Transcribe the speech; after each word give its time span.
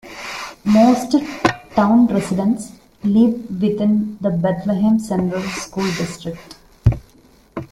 Most 0.63 1.15
town 1.75 2.07
residents 2.07 2.71
live 3.03 3.35
within 3.61 4.17
the 4.19 4.31
Bethlehem 4.31 4.97
Central 4.97 5.43
School 5.43 5.85
District. 5.95 6.55